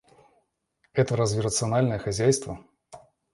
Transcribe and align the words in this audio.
Это 0.93 1.15
разве 1.15 1.41
рациональное 1.43 1.99
хозяйство? 1.99 2.65